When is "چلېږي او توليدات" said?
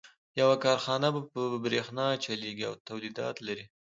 2.23-3.35